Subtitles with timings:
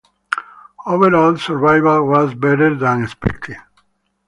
[0.87, 3.57] Overall survival was better than expected.